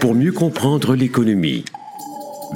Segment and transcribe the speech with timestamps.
[0.00, 1.64] Pour mieux comprendre l'économie,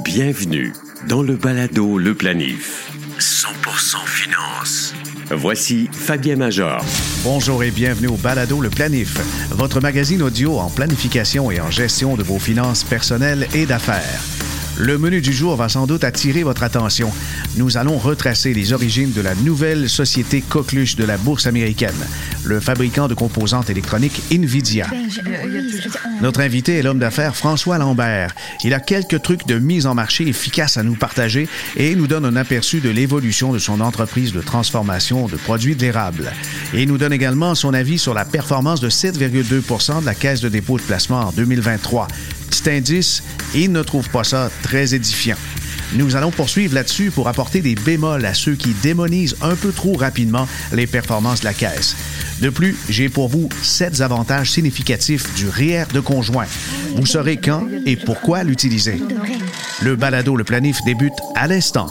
[0.03, 0.73] bienvenue
[1.07, 2.91] dans le balado Le Planif.
[3.19, 4.93] 100% finance.
[5.31, 6.83] Voici Fabien Major.
[7.23, 9.17] Bonjour et bienvenue au Balado Le Planif,
[9.51, 14.21] votre magazine audio en planification et en gestion de vos finances personnelles et d'affaires.
[14.79, 17.11] Le menu du jour va sans doute attirer votre attention.
[17.57, 22.07] Nous allons retracer les origines de la nouvelle société coqueluche de la bourse américaine,
[22.45, 24.87] le fabricant de composantes électroniques Nvidia.
[26.21, 28.33] Notre invité est l'homme d'affaires François Lambert.
[28.63, 32.23] Il a quelques trucs de mise en marché efficaces à nous partager et nous donne
[32.23, 36.31] un aperçu de l'évolution de son entreprise de transformation de produits de l'érable.
[36.73, 40.39] Et il nous donne également son avis sur la performance de 7,2% de la Caisse
[40.39, 42.07] de dépôt de placement en 2023
[42.49, 43.23] petit indice,
[43.53, 45.37] il ne trouve pas ça très édifiant.
[45.93, 49.95] Nous allons poursuivre là-dessus pour apporter des bémols à ceux qui démonisent un peu trop
[49.95, 51.95] rapidement les performances de la caisse.
[52.41, 56.45] De plus, j'ai pour vous sept avantages significatifs du REER de conjoint.
[56.95, 59.01] Vous saurez quand et pourquoi l'utiliser.
[59.81, 61.87] Le balado Le Planif débute à l'instant.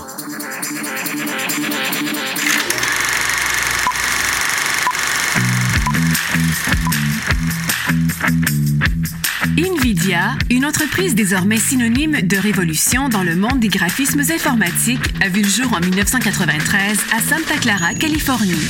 [9.56, 15.42] NVIDIA, une entreprise désormais synonyme de révolution dans le monde des graphismes informatiques, a vu
[15.42, 18.66] le jour en 1993 à Santa Clara, Californie.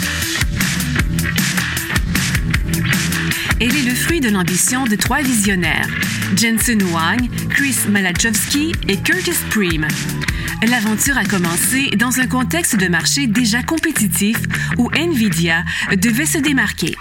[3.58, 5.88] Elle est le fruit de l'ambition de trois visionnaires,
[6.36, 9.88] Jensen Huang, Chris Malachowski et Curtis Prim.
[10.68, 14.36] L'aventure a commencé dans un contexte de marché déjà compétitif
[14.76, 15.64] où Nvidia
[15.96, 16.94] devait se démarquer.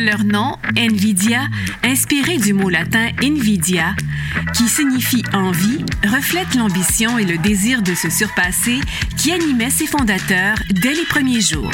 [0.00, 1.40] Leur nom, Nvidia,
[1.82, 3.96] inspiré du mot latin Nvidia,
[4.54, 8.78] qui signifie envie, reflète l'ambition et le désir de se surpasser
[9.16, 11.72] qui animait ses fondateurs dès les premiers jours.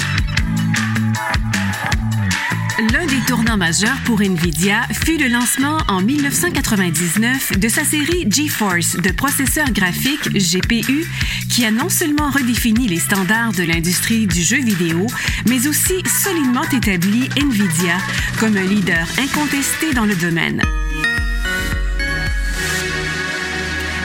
[2.95, 8.95] L'un des tournants majeurs pour Nvidia fut le lancement en 1999 de sa série GeForce
[8.98, 11.05] de processeurs graphiques GPU
[11.50, 15.09] qui a non seulement redéfini les standards de l'industrie du jeu vidéo,
[15.49, 17.97] mais aussi solidement établi Nvidia
[18.38, 20.62] comme un leader incontesté dans le domaine.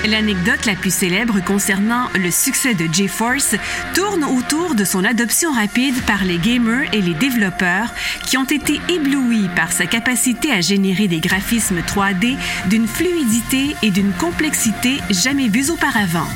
[0.09, 3.55] L'anecdote la plus célèbre concernant le succès de GeForce
[3.93, 7.93] tourne autour de son adoption rapide par les gamers et les développeurs
[8.25, 12.37] qui ont été éblouis par sa capacité à générer des graphismes 3D
[12.69, 16.27] d'une fluidité et d'une complexité jamais vues auparavant.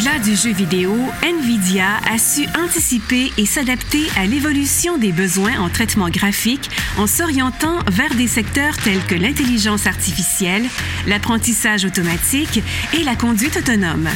[0.00, 5.68] Au-delà du jeu vidéo, Nvidia a su anticiper et s'adapter à l'évolution des besoins en
[5.68, 10.64] traitement graphique en s'orientant vers des secteurs tels que l'intelligence artificielle,
[11.06, 12.62] l'apprentissage automatique
[12.98, 14.08] et la conduite autonome.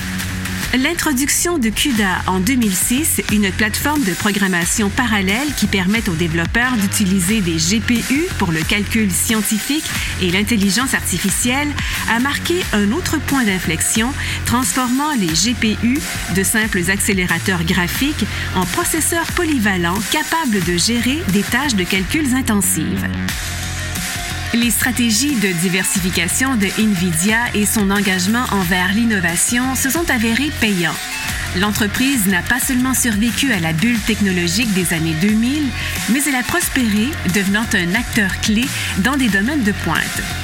[0.76, 7.40] L'introduction de CUDA en 2006, une plateforme de programmation parallèle qui permet aux développeurs d'utiliser
[7.40, 9.84] des GPU pour le calcul scientifique
[10.20, 11.68] et l'intelligence artificielle,
[12.10, 14.12] a marqué un autre point d'inflexion,
[14.46, 16.00] transformant les GPU
[16.34, 18.26] de simples accélérateurs graphiques
[18.56, 23.06] en processeurs polyvalents capables de gérer des tâches de calculs intensives.
[24.54, 30.94] Les stratégies de diversification de Nvidia et son engagement envers l'innovation se sont avérées payants.
[31.56, 35.64] L'entreprise n'a pas seulement survécu à la bulle technologique des années 2000,
[36.10, 38.64] mais elle a prospéré, devenant un acteur clé
[38.98, 40.43] dans des domaines de pointe.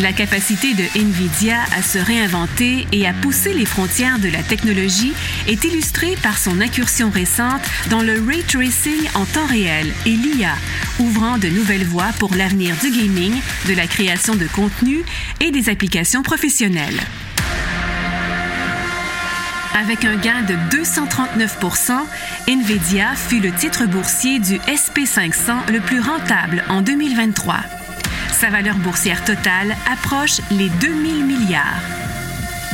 [0.00, 5.12] La capacité de Nvidia à se réinventer et à pousser les frontières de la technologie
[5.48, 10.54] est illustrée par son incursion récente dans le ray tracing en temps réel et l'IA,
[11.00, 13.34] ouvrant de nouvelles voies pour l'avenir du gaming,
[13.68, 15.02] de la création de contenu
[15.40, 17.00] et des applications professionnelles.
[19.74, 21.92] Avec un gain de 239%
[22.46, 27.77] Nvidia fut le titre boursier du SP500 le plus rentable en 2023.
[28.40, 31.82] Sa valeur boursière totale approche les 2000 milliards.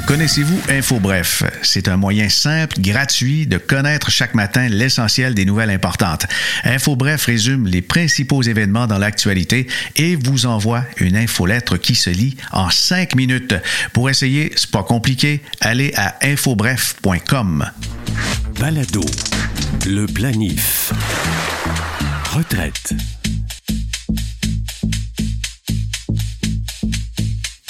[0.06, 1.42] Connaissez-vous InfoBref?
[1.62, 6.26] C'est un moyen simple, gratuit de connaître chaque matin l'essentiel des nouvelles importantes.
[6.64, 9.66] InfoBref résume les principaux événements dans l'actualité
[9.96, 13.54] et vous envoie une infolettre qui se lit en cinq minutes.
[13.94, 17.70] Pour essayer, c'est pas compliqué, allez à infobref.com.
[18.60, 19.04] Balado.
[19.86, 20.92] Le planif.
[22.34, 22.92] Retraite.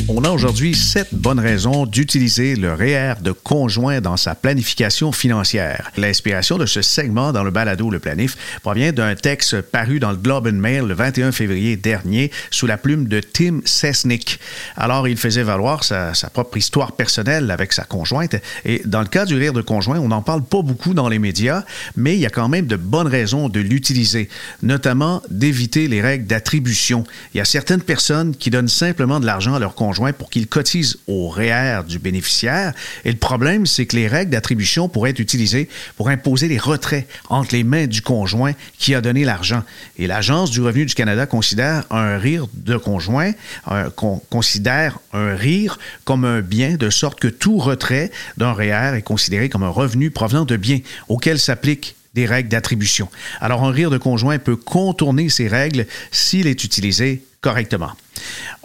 [0.06, 5.90] On a aujourd'hui sept bonnes raisons d'utiliser le REER de conjoint dans sa planification financière.
[5.96, 10.18] L'inspiration de ce segment dans le balado Le Planif provient d'un texte paru dans le
[10.18, 14.40] Globe and Mail le 21 février dernier sous la plume de Tim Sesnick.
[14.76, 18.36] Alors, il faisait valoir sa, sa propre histoire personnelle avec sa conjointe
[18.66, 21.18] et dans le cas du REER de conjoint, on n'en parle pas beaucoup dans les
[21.18, 21.64] médias,
[21.96, 24.28] mais il y a quand même de bonnes raisons de l'utiliser,
[24.62, 27.04] notamment d'éviter les règles d'attribution.
[27.32, 30.46] Il y a certaines personnes qui donnent simplement de l'argent à leur conjoint pour qu'il
[30.46, 32.72] cotise au REER du bénéficiaire.
[33.04, 37.06] Et le problème, c'est que les règles d'attribution pourraient être utilisées pour imposer les retraits
[37.28, 39.62] entre les mains du conjoint qui a donné l'argent.
[39.98, 43.32] Et l'Agence du revenu du Canada considère un rire de conjoint,
[44.30, 49.48] considère un rire comme un bien, de sorte que tout retrait d'un REER est considéré
[49.48, 53.08] comme un revenu provenant de biens auquel s'applique des règles d'attribution.
[53.40, 57.90] Alors, un rire de conjoint peut contourner ces règles s'il est utilisé correctement.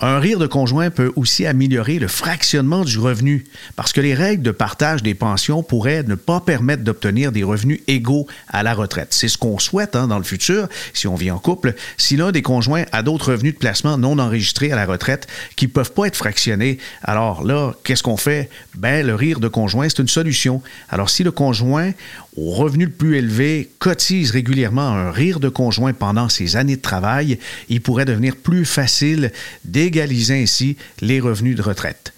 [0.02, 3.44] Un rire de conjoint peut aussi améliorer le fractionnement du revenu
[3.76, 7.82] parce que les règles de partage des pensions pourraient ne pas permettre d'obtenir des revenus
[7.88, 9.10] égaux à la retraite.
[9.12, 11.76] C'est ce qu'on souhaite hein, dans le futur si on vit en couple.
[11.98, 15.66] Si l'un des conjoints a d'autres revenus de placement non enregistrés à la retraite qui
[15.66, 18.50] ne peuvent pas être fractionnés, alors là, qu'est-ce qu'on fait?
[18.76, 20.62] Ben, le rire de conjoint, c'est une solution.
[20.90, 21.92] Alors, si le conjoint
[22.38, 26.82] au revenu le plus élevé cotise régulièrement un rire de conjoint pendant ses années de
[26.82, 27.38] travail,
[27.68, 29.32] il pourrait devenir plus facile
[29.66, 32.14] d'égaliser ainsi les revenus de retraite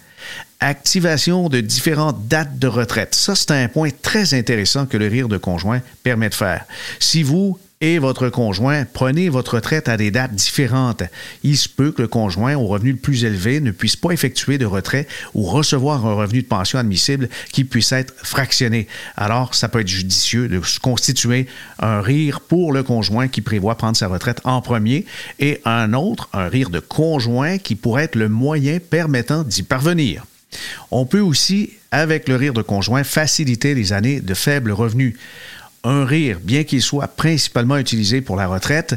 [0.60, 3.14] activation de différentes dates de retraite.
[3.14, 6.64] Ça, c'est un point très intéressant que le rire de conjoint permet de faire.
[7.00, 11.02] Si vous et votre conjoint, prenez votre retraite à des dates différentes.
[11.42, 14.56] Il se peut que le conjoint au revenu le plus élevé ne puisse pas effectuer
[14.56, 18.86] de retrait ou recevoir un revenu de pension admissible qui puisse être fractionné.
[19.16, 21.48] Alors, ça peut être judicieux de constituer
[21.80, 25.04] un rire pour le conjoint qui prévoit prendre sa retraite en premier
[25.40, 30.24] et un autre, un rire de conjoint qui pourrait être le moyen permettant d'y parvenir.
[30.92, 35.16] On peut aussi, avec le rire de conjoint, faciliter les années de faible revenu.
[35.84, 38.94] Un rire, bien qu'il soit principalement utilisé pour la retraite,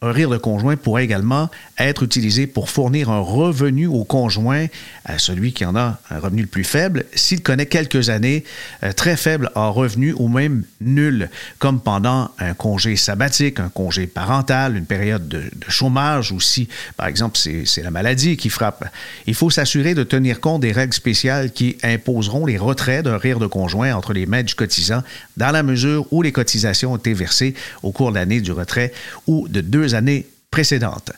[0.00, 4.66] un rire de conjoint pourrait également être utilisé pour fournir un revenu au conjoint,
[5.04, 8.44] à celui qui en a un revenu le plus faible, s'il connaît quelques années
[8.84, 14.06] euh, très faibles en revenu ou même nul, comme pendant un congé sabbatique, un congé
[14.06, 18.84] parental, une période de, chômage ou si, par exemple, c'est la maladie qui frappe.
[19.26, 23.40] Il faut s'assurer de tenir compte des règles spéciales qui imposeront les retraits d'un rire
[23.40, 25.02] de conjoint entre les mains du cotisant
[25.38, 28.92] dans la mesure où les cotisations ont été versées au cours de l'année du retrait
[29.26, 31.12] ou de deux années précédentes.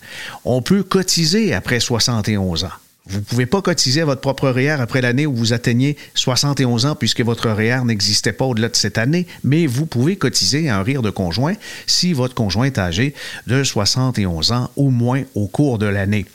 [0.45, 2.69] On peut cotiser après 71 ans.
[3.07, 6.87] Vous ne pouvez pas cotiser à votre propre REER après l'année où vous atteignez 71
[6.87, 10.79] ans puisque votre REER n'existait pas au-delà de cette année, mais vous pouvez cotiser à
[10.79, 11.55] un rire de conjoint
[11.87, 13.15] si votre conjoint est âgé
[13.47, 16.27] de 71 ans ou moins au cours de l'année.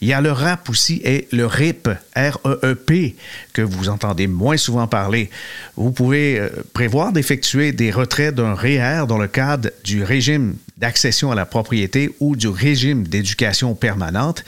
[0.00, 3.16] Il y a le RAP aussi et le RIP, R-E-E-P,
[3.52, 5.30] que vous entendez moins souvent parler.
[5.76, 11.32] Vous pouvez euh, prévoir d'effectuer des retraits d'un REER dans le cadre du régime d'accession
[11.32, 14.44] à la propriété ou du régime d'éducation permanente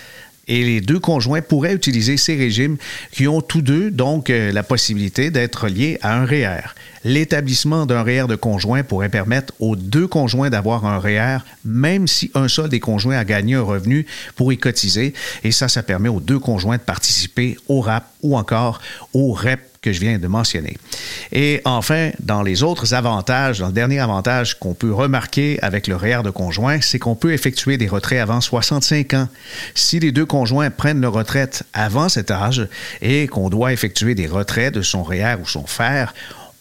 [0.49, 2.77] et les deux conjoints pourraient utiliser ces régimes
[3.13, 6.75] qui ont tous deux donc euh, la possibilité d'être liés à un REER.
[7.05, 12.31] L'établissement d'un REER de conjoint pourrait permettre aux deux conjoints d'avoir un REER, même si
[12.35, 15.15] un seul des conjoints a gagné un revenu pour y cotiser.
[15.45, 18.81] Et ça, ça permet aux deux conjoints de participer au RAP ou encore
[19.15, 20.77] au REP que je viens de mentionner.
[21.33, 25.97] Et enfin, dans les autres avantages, dans le dernier avantage qu'on peut remarquer avec le
[25.97, 29.29] REER de conjoint, c'est qu'on peut effectuer des retraits avant 65 ans.
[29.75, 32.69] Si les deux conjoints prennent leur retraite avant cet âge
[33.03, 36.07] et qu'on doit effectuer des retraits de son REER ou son FER,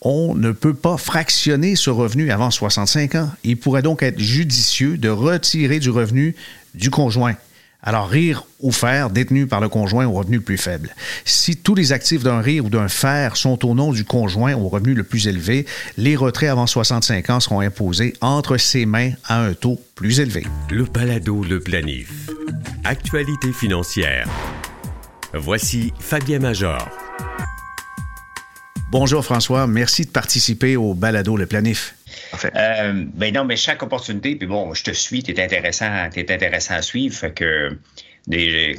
[0.02, 3.32] on ne peut pas fractionner ce revenu avant 65 ans.
[3.44, 6.36] Il pourrait donc être judicieux de retirer du revenu
[6.76, 7.36] du conjoint.
[7.88, 10.94] Alors, rire ou faire détenu par le conjoint au revenu le plus faible.
[11.24, 14.68] Si tous les actifs d'un rire ou d'un fer sont au nom du conjoint au
[14.68, 15.66] revenu le plus élevé,
[15.96, 20.46] les retraits avant 65 ans seront imposés entre ses mains à un taux plus élevé.
[20.70, 22.12] Le balado Le Planif.
[22.84, 24.28] Actualité financière.
[25.34, 26.90] Voici Fabien Major.
[28.92, 31.97] Bonjour François, merci de participer au balado Le Planif.
[32.56, 36.32] Euh, ben non, mais chaque opportunité, puis bon, je te suis, tu es intéressant, es
[36.32, 37.16] intéressant à suivre.
[37.16, 37.78] Fait que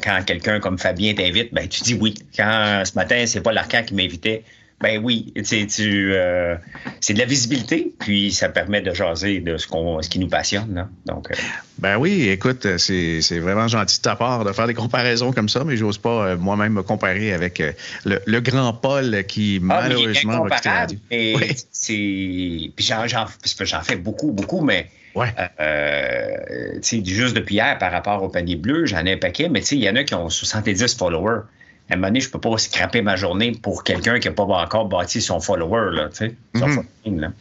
[0.02, 2.14] quand quelqu'un comme Fabien t'invite, ben tu dis oui.
[2.37, 4.45] Quand ce matin, c'est pas l'Arcan qui m'invitait,
[4.80, 6.56] ben oui, tu, euh,
[7.00, 10.28] c'est de la visibilité, puis ça permet de jaser de ce, qu'on, ce qui nous
[10.28, 10.88] passionne.
[11.04, 11.35] Donc, euh.
[11.78, 15.64] Ben oui, écoute, c'est, vraiment gentil de ta part de faire des comparaisons comme ça,
[15.64, 17.62] mais j'ose pas euh, moi-même me comparer avec
[18.04, 21.38] le, grand Paul qui ah, malheureusement va quitter la
[21.73, 23.26] c'est, puis j'en, j'en,
[23.61, 25.35] j'en fais beaucoup, beaucoup, mais Ouais.
[25.58, 29.78] Euh, juste depuis hier par rapport au panier bleu, j'en ai un paquet, mais il
[29.78, 31.42] y en a qui ont 70 followers.
[31.90, 34.45] À un moment donné, je peux pas scraper ma journée pour quelqu'un qui n'a pas
[34.45, 36.75] encore bâti son follower, là, tu sais, son Mhm.
[37.04, 37.33] following, là.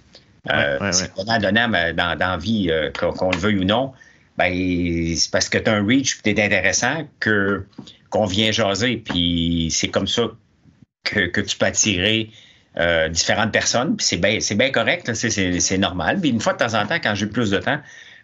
[0.50, 3.92] Euh, dans, dans vie, euh, qu'on le veuille ou non,
[4.38, 4.54] ben,
[5.16, 7.66] c'est parce que tu as un reach et tu es intéressant que,
[8.10, 8.98] qu'on vient jaser.
[8.98, 10.24] Puis c'est comme ça
[11.04, 12.30] que, que tu peux attirer
[12.78, 13.98] euh, différentes personnes.
[13.98, 16.22] Puis c'est bien c'est bien correct, c'est- c'est c'est normal.
[16.22, 17.80] Puis une fois de temps en temps, quand j'ai plus de temps,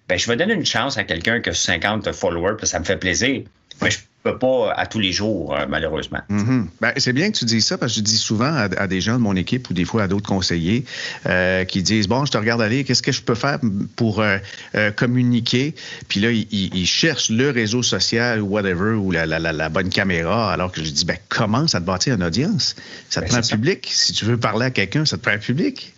[0.07, 2.85] ben, je vais donner une chance à quelqu'un qui a 50 followers, puis ça me
[2.85, 3.41] fait plaisir.
[3.81, 6.21] Mais je peux pas à tous les jours, euh, malheureusement.
[6.29, 6.69] Mhm.
[6.81, 9.01] Ben, c'est bien que tu dises ça parce que je dis souvent à, à des
[9.01, 10.85] gens de mon équipe ou des fois à d'autres conseillers
[11.25, 13.59] euh, qui disent Bon, je te regarde aller, qu'est-ce que je peux faire
[13.95, 14.37] pour euh,
[14.75, 15.75] euh, communiquer?
[16.07, 19.89] Puis là, ils, cherchent le réseau social ou whatever ou la, la- la- la bonne
[19.89, 22.75] caméra, alors que je dis ben, Commence à te bâtir une audience?
[23.09, 23.55] Ça te Ben, prend un ça.
[23.55, 23.87] public.
[23.91, 25.93] Si tu veux parler à quelqu'un, ça te prend un public.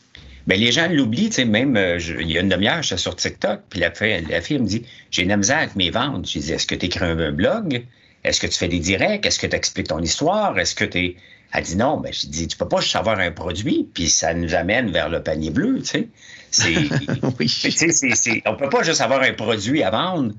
[0.48, 3.15] Ben, les gens l'oublient, tu sais, même, je- il y a une demi-heure, j'étais sur
[3.15, 6.27] TikTok, puis la fille, la fille me dit, j'ai une misère avec mes ventes.
[6.29, 7.84] Je dis, est-ce que tu écris un blog?
[8.25, 9.25] Est-ce que tu fais des directs?
[9.25, 10.58] Est-ce que tu expliques ton histoire?
[10.60, 11.15] Est-ce que tu es...
[11.53, 14.34] Elle dit non, ben, je dis, tu peux pas juste avoir un produit, puis ça
[14.34, 16.08] nous amène vers le panier bleu, tu sais.
[16.51, 16.75] C'est...
[17.39, 17.46] oui.
[17.48, 20.34] tu sais, c'est- c'est- on peut pas juste avoir un produit à vendre,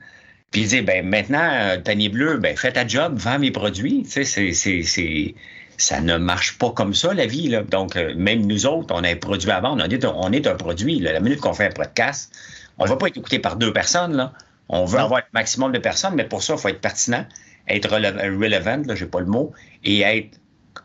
[0.50, 4.10] puis dire, ben, maintenant, le panier bleu, ben, fais ta job, vends mes produits, tu
[4.10, 4.82] sais, c'est- c'est...
[4.82, 5.34] c'est-
[5.78, 7.48] ça ne marche pas comme ça, la vie.
[7.48, 7.62] Là.
[7.62, 9.84] Donc, euh, même nous autres, on a un produit à vendre.
[9.86, 11.00] On est un, on est un produit.
[11.00, 11.12] là.
[11.12, 12.32] La minute qu'on fait un podcast,
[12.78, 14.16] on ne va pas être écouté par deux personnes.
[14.16, 14.32] Là.
[14.70, 15.04] On veut Non.
[15.04, 17.26] avoir le maximum de personnes, mais pour ça, il faut être pertinent,
[17.68, 19.52] être rele- relevant, là, j'ai pas le mot,
[19.84, 20.38] et être,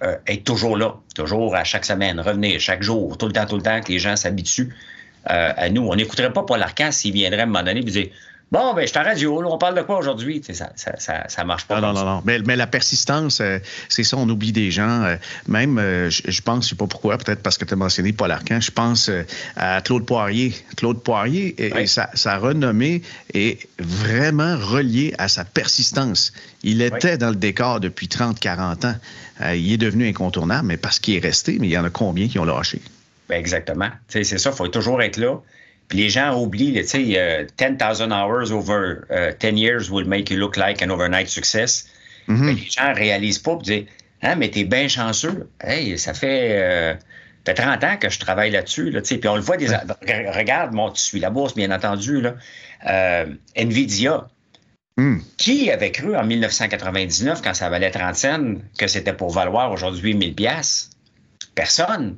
[0.03, 3.57] euh, être toujours là, toujours à chaque semaine, revenir chaque jour, tout le temps, tout
[3.57, 4.73] le temps, que les gens s'habituent
[5.29, 5.87] euh, à nous.
[5.87, 8.07] On n'écouterait pas Paul Arcand s'il viendrait à un moment donné et dire
[8.51, 10.41] Bon, ben, je suis en radio, là, on parle de quoi aujourd'hui?
[10.51, 11.79] Ça, ça, ça, ça marche pas.
[11.79, 12.21] Non, non, non.
[12.25, 15.03] Mais, mais la persistance, euh, c'est ça, on oublie des gens.
[15.03, 15.15] euh,
[15.47, 18.11] même, euh, je, je pense, je sais pas pourquoi, peut-être parce que tu as mentionné
[18.11, 19.09] Paul Arcan, je pense
[19.55, 20.53] à Claude Poirier.
[20.75, 21.81] Claude Poirier, et, Oui.
[21.83, 23.03] et sa, sa renommée
[23.33, 26.33] est vraiment reliée à sa persistance.
[26.63, 28.95] Il était dans le décor depuis 30-40 ans.
[29.39, 31.89] Euh, il est devenu incontournable, mais parce qu'il est resté, mais il y en a
[31.89, 32.81] combien qui ont lâché?
[33.29, 33.89] Ben, exactement.
[34.09, 35.37] C'est ça, il faut toujours être là.
[35.91, 40.29] Puis les gens oublient, tu sais, euh, 10,000 hours over euh, 10 years will make
[40.29, 41.85] you look like an overnight success.
[42.45, 43.85] Mais les gens réalisent pas puis disent
[44.21, 45.49] Ah, mais t'es bien chanceux.
[45.61, 46.93] Hey, ça fait, euh,
[47.45, 48.89] ça fait 30 ans que je travaille là-dessus.
[48.89, 49.17] Là, tu sais.
[49.17, 49.67] puis on le voit des.
[49.67, 52.21] Re- Regarde, moi, tu suis la bourse, bien entendu.
[52.21, 52.35] Là.
[52.87, 53.25] Euh,
[53.57, 54.29] Nvidia.
[54.97, 55.21] Hum.
[55.35, 60.13] Qui avait cru en 1999, quand ça valait 30 cents, que c'était pour valoir aujourd'hui
[60.13, 60.89] 1000 pièces
[61.53, 62.17] Personne.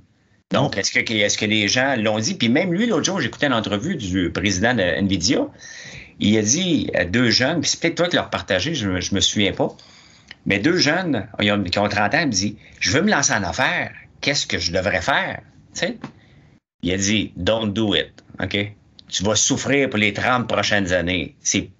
[0.54, 0.92] Donc, est-ce
[1.38, 2.36] que, les gens l'ont dit?
[2.36, 5.48] Puis même lui, l'autre jour, j'écoutais une entrevue du président de NVIDIA.
[6.20, 9.20] Il a dit à deux jeunes, puis c'est peut-être toi qui leur partagé, je, me
[9.20, 9.76] souviens pas,
[10.46, 11.28] mais deux jeunes
[11.72, 13.92] qui ont 30 ans, me dit Je veux me lancer en affaires,
[14.22, 15.42] qu'est-ce que je devrais faire?
[15.74, 15.98] Tu sais?
[16.84, 18.12] Il a dit Don't do it.
[18.40, 18.76] OK?
[19.08, 21.36] Tu vas souffrir pour les 30 prochaines années.
[21.42, 21.72] Si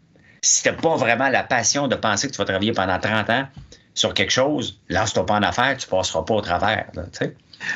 [0.42, 3.48] tu pas vraiment la passion de penser que tu vas travailler pendant 30 ans
[3.94, 6.88] sur quelque chose, lance-toi pas en affaires, tu passeras pas au travers.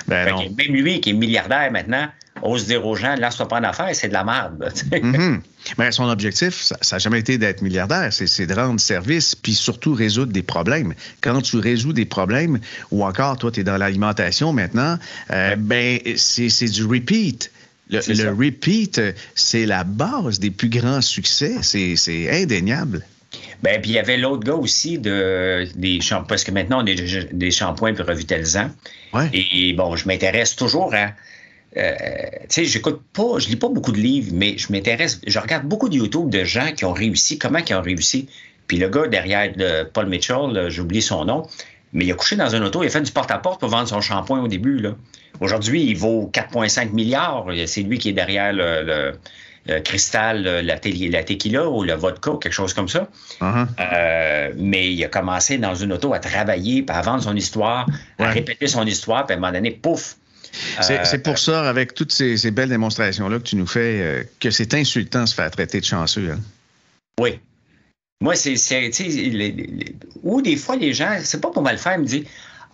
[0.08, 0.41] Ben non.
[0.58, 2.08] même lui, qui est milliardaire maintenant,
[2.41, 4.72] ose dire aux gens, lance-toi pas en affaires, c'est de la merde.
[4.98, 5.41] Mhm.
[5.77, 9.94] Mais son objectif, ça n'a jamais été d'être milliardaire, c'est de rendre service, puis surtout
[9.94, 10.94] résoudre des problèmes.
[11.22, 12.60] Quand tu résous des problèmes,
[12.91, 14.98] ou encore, toi, tu es dans l'alimentation maintenant,
[15.32, 17.51] euh, ben c'est c'est du repeat.
[17.89, 19.01] Le, le repeat,
[19.36, 21.58] c'est la base des plus grands succès.
[21.62, 23.06] C'est c'est indéniable.
[23.64, 26.82] Ben, puis il y avait l'autre gars aussi de, des shampoings, parce que maintenant, on
[26.82, 28.70] a des, des shampoings puis revitalisants.
[29.14, 29.30] Ouais.
[29.34, 31.12] Et bon, je m'intéresse toujours à.
[31.76, 31.94] euh,
[32.42, 35.66] tu sais, j'écoute pas, je lis pas beaucoup de livres, mais je m'intéresse, je regarde
[35.66, 38.28] beaucoup de YouTube de gens qui ont réussi, comment ils ont réussi.
[38.68, 41.48] Puis le gars derrière de Paul Mitchell, j'ai oublié son nom,
[41.94, 44.02] mais il a couché dans un auto, il a fait du porte-à-porte pour vendre son
[44.02, 44.78] shampoing au début.
[44.80, 44.96] là.
[45.40, 47.48] Aujourd'hui, il vaut 4,5 milliards.
[47.66, 49.14] C'est lui qui est derrière le, le-
[49.67, 50.77] le cristal, le- la,
[51.24, 53.07] tequila ou le vodka, quelque chose comme ça.
[53.41, 53.67] Uh-huh.
[53.79, 57.88] Euh, mais il a commencé dans une auto à travailler, puis à vendre son histoire,
[58.19, 60.15] à répéter son histoire, puis à un moment donné, pouf!
[60.81, 64.24] C'est Euh, pour ça, avec toutes ces, ces belles démonstrations-là que tu nous fais, euh,
[64.39, 66.31] que c'est insultant de se faire traiter de chanceux.
[66.31, 66.39] hein.
[67.19, 67.39] Oui.
[68.21, 68.55] Moi, c'est.
[70.24, 72.25] Ou des fois, les gens, c'est pas pour mal faire, ils me disent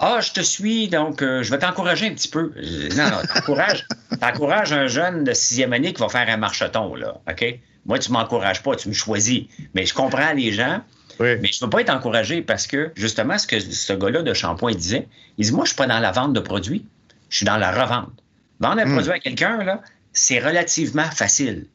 [0.05, 2.51] Ah, je te suis, donc euh, je vais t'encourager un petit peu.
[2.61, 3.87] Dis, non, non, t'encourages,
[4.19, 7.21] t'encourages un jeune de sixième année qui va faire un marcheton, là.
[7.29, 7.59] OK?
[7.85, 9.43] Moi, tu m'encourages pas, tu me choisis.
[9.73, 10.81] Mais je comprends les gens.
[11.21, 11.35] Oui.
[11.41, 14.33] Mais je ne veux pas être encouragé parce que, justement, ce que ce gars-là de
[14.33, 15.07] shampoing disait,
[15.37, 16.85] il dit Moi, je suis pas dans la vente de produits,
[17.29, 18.11] je suis dans la revente.
[18.59, 18.93] Vendre un Mm.
[18.93, 19.81] produit à quelqu'un, là,
[20.11, 21.67] c'est relativement facile.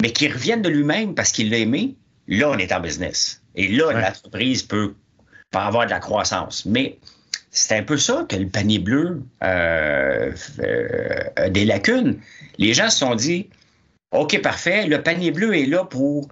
[0.00, 1.96] Mais qu'il revienne de lui-même parce qu'il l'a aimé,
[2.28, 3.42] là, on est en business.
[3.56, 4.00] Et là, Ouais.
[4.00, 4.94] l'entreprise peut,
[5.50, 6.64] peut avoir de la croissance.
[6.64, 6.98] Mais
[7.54, 12.18] c'est un peu ça que le panier bleu euh, euh, a des lacunes.
[12.56, 13.50] Les gens se sont dit
[14.10, 16.28] OK, parfait, le panier bleu est là pour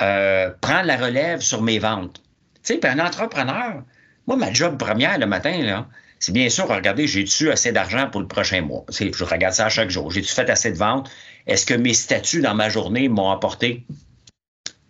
[0.00, 2.22] euh, prendre la relève sur mes ventes.
[2.62, 3.82] Tu sais, puis un entrepreneur,
[4.26, 8.20] Moi, ma job première le matin, là, c'est bien sûr regarder, j'ai-tu assez d'argent pour
[8.20, 8.84] le prochain mois?
[8.90, 10.10] Je regarde ça chaque jour.
[10.10, 11.10] J'ai-tu fait assez de ventes?
[11.46, 13.86] Est-ce que mes statuts dans ma journée m'ont apporté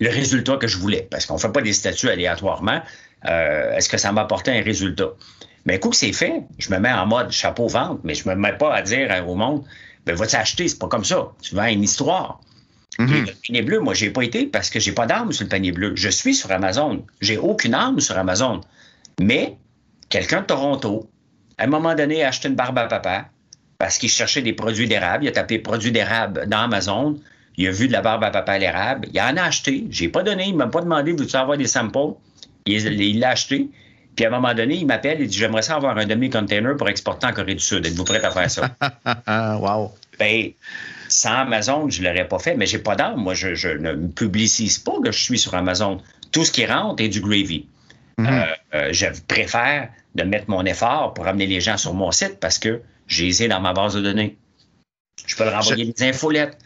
[0.01, 1.07] le résultat que je voulais?
[1.09, 2.83] Parce qu'on ne fait pas des statuts aléatoirement.
[3.25, 5.11] Est-ce que ça m'a apporté un résultat?
[5.69, 8.27] Mais un coup que c'est fait, je me mets en mode chapeau vente, mais je
[8.27, 9.65] me mets pas à dire au monde,
[10.07, 10.67] ben, va-tu acheter?
[10.67, 11.29] C'est pas comme ça.
[11.43, 12.41] Tu vends une histoire.
[12.99, 13.27] Mm-hmm.
[13.27, 15.73] Le panier bleu, moi, j'ai pas été parce que j'ai pas d'arme sur le panier
[15.73, 15.93] bleu.
[15.95, 17.05] Je suis sur Amazon.
[17.21, 18.63] J'ai aucune arme sur Amazon.
[19.21, 19.59] Mais
[20.09, 21.11] quelqu'un de Toronto,
[21.59, 23.27] à un moment donné, a acheté une barbe à papa
[23.77, 25.25] parce qu'il cherchait des produits d'érable.
[25.25, 27.21] Il a tapé produits d'érable dans Amazon.
[27.59, 29.07] Il a vu de la barbe à papa à l'érable.
[29.13, 29.87] Il en a acheté.
[29.91, 30.47] J'ai pas donné.
[30.49, 32.15] Il m'a pas demandé, veux-tu avoir des samples?
[32.65, 33.69] Il l'a acheté.
[34.19, 36.89] Puis à un moment donné, il m'appelle et dit J'aimerais ça avoir un demi-container pour
[36.89, 37.87] exporter en Corée du Sud.
[37.87, 38.69] Êtes-vous prêt à faire ça?
[39.61, 39.93] wow.
[40.19, 40.51] Ben,
[41.07, 43.23] sans Amazon, je ne l'aurais pas fait, mais j'ai pas d'arme.
[43.23, 46.03] Moi, je, ne publicise pas que je suis sur Amazon.
[46.33, 47.67] Tout ce qui rentre est du gravy.
[48.19, 48.27] Mhm.
[48.27, 48.45] Euh,
[48.75, 52.59] euh, je préfère de mettre mon effort pour amener les gens sur mon site parce
[52.59, 54.37] que j'ai essayé dans ma base de données.
[55.27, 56.59] Je peux leur envoyer des infolettes.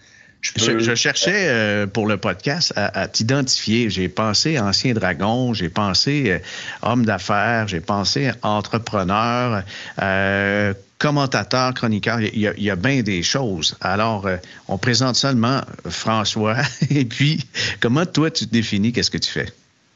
[0.42, 3.90] Je, cherchais euh, pour le podcast à, t'identifier.
[3.90, 6.38] J'ai pensé ancien dragon, j'ai pensé euh,
[6.82, 9.62] homme d'affaires, j'ai pensé entrepreneur,
[10.02, 12.20] euh, commentateur, chroniqueur.
[12.20, 13.76] Il y, a, il y a bien des choses.
[13.80, 14.28] Alors,
[14.66, 16.56] on présente seulement François.
[16.90, 17.46] Et puis,
[17.78, 18.92] comment toi tu te définis?
[18.92, 19.46] Qu'est-ce que tu fais?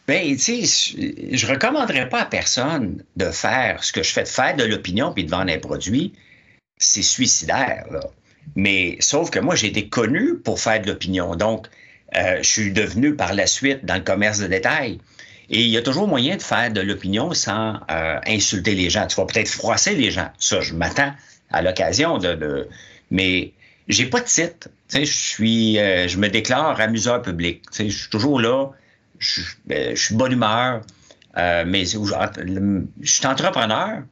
[0.07, 4.29] Bien, tu sais, je recommanderais pas à personne de faire ce que je fais, de
[4.29, 6.12] faire de l'opinion puis de vendre un produit.
[6.79, 8.00] C'est suicidaire, là.
[8.55, 11.37] Mais sauf que moi, j'ai été connu pour faire de l'opinion.
[11.37, 11.67] Donc,
[12.17, 14.99] euh, je suis devenu par la suite dans le commerce de détail.
[15.50, 19.07] Et il y a toujours moyen de faire de l'opinion sans euh, insulter les gens.
[19.07, 20.29] Tu vas peut-être froisser les gens.
[20.38, 21.12] Ça, je m'attends
[21.50, 22.69] à l'occasion de, de...
[23.11, 23.53] Mais
[23.88, 24.69] j'ai pas de titre.
[24.88, 27.62] Tu sais, je suis, euh, je me déclare amuseur public.
[27.71, 28.71] Tu sais, je suis toujours là.
[29.19, 30.83] Je, je suis bonne humeur.
[31.37, 31.99] mais je
[33.05, 34.03] suis entrepreneur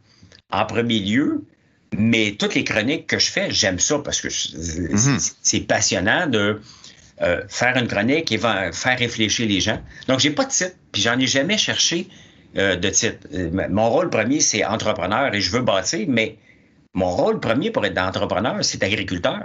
[0.55, 1.45] en premier lieu,
[1.99, 5.19] mais toutes les chroniques que je fais, j'aime ça parce que mhm.
[5.43, 6.61] c'est passionnant de
[7.23, 9.81] euh, faire une chronique et faire réfléchir les gens.
[10.09, 12.09] Donc, j'ai pas de titre, puis j'en ai jamais cherché
[12.57, 13.27] euh, de titre.
[13.33, 16.37] Euh, mon rôle premier, c'est entrepreneur et je veux bâtir, mais
[16.93, 19.43] mon rôle premier pour être entrepreneur, c'est agriculteur.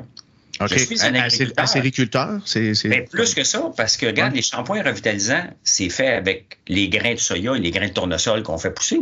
[0.67, 1.63] Je suis un agriculteur.
[1.63, 2.73] Acériculteur, c'est.
[2.85, 7.13] Mais plus que ça, parce que, regarde, les shampoings revitalisants, c'est fait avec les grains
[7.13, 8.99] de soya et les grains de tournesol qu'on fait pousser.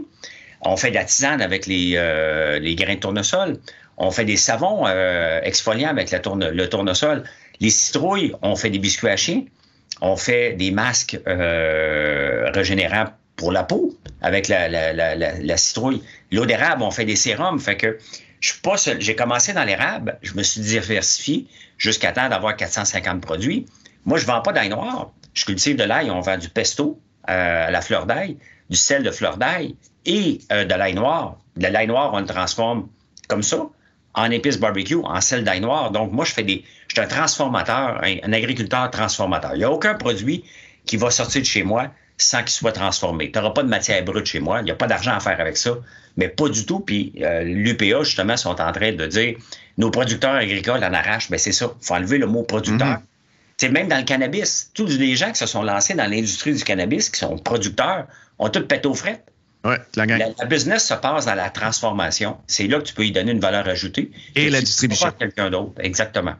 [0.61, 3.60] On fait de la tisane avec les, euh, les grains de tournesol.
[3.97, 7.23] On fait des savons euh, exfoliants avec la tourne, le tournesol.
[7.60, 9.43] Les citrouilles, on fait des biscuits chien.
[10.01, 16.03] On fait des masques euh, régénérants pour la peau avec la, citrouille.
[16.32, 17.60] L'eau d'érable, on fait des sérums.
[17.60, 17.97] Fait que
[18.39, 19.01] je suis pas seul.
[19.01, 23.65] J'ai commencé dans l'érable, je me suis diversifié jusqu'à temps d'avoir 450 produits.
[24.05, 25.12] Moi, je vends pas d'ail noir.
[25.34, 26.12] Je cultive de l'ail.
[26.12, 28.38] On vend du pesto à la fleur d'ail,
[28.69, 29.75] du sel de fleur d'ail
[30.08, 31.38] et euh, de l'ail noir.
[31.56, 32.88] De l'ail noir, on le transforme
[33.28, 33.67] comme ça,
[34.13, 35.91] en épices barbecue, en sel d'ail noir.
[35.91, 36.63] Donc, moi, je fais des.
[36.88, 39.52] Je suis un transformateur, un, agriculteur transformateur.
[39.54, 40.43] Il n'y a aucun produit
[40.86, 43.32] qui va sortir de chez moi sans qu'il soit transformé.
[43.32, 44.62] Tu n'auras pas de matière brute chez moi.
[44.62, 45.78] Il n'y a pas d'argent à faire avec ça.
[46.15, 46.80] Mais pas du tout.
[46.80, 49.36] Puis euh, l'UPA, justement, sont en train de dire
[49.78, 51.30] nos producteurs agricoles en arrachent.
[51.30, 51.72] Mais c'est ça.
[51.80, 53.00] Il faut enlever le mot producteur.
[53.58, 53.72] C'est mm-hmm.
[53.74, 54.72] même dans le cannabis.
[54.74, 58.08] Tous les gens qui se sont lancés dans l'industrie du cannabis, qui sont producteurs,
[58.39, 59.26] ont tout pété aux frettes
[59.63, 62.38] la, business se passe dans la transformation.
[62.48, 64.12] C'est là que tu peux y donner une valeur ajoutée.
[64.36, 65.12] Et la distribution.
[65.12, 66.36] quelqu'un d'autre, exactement.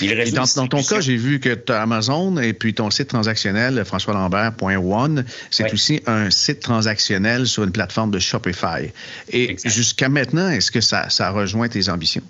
[0.00, 5.24] dans, ton cas, j'ai vu que tu as Amazon et puis ton site transactionnel, françoislambert.one,
[5.50, 8.92] c'est aussi un site transactionnel sur une plateforme de Shopify.
[9.30, 12.22] Et jusqu'à maintenant, est-ce que ça, ça rejoint tes ambitions?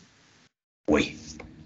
[0.88, 1.16] Oui.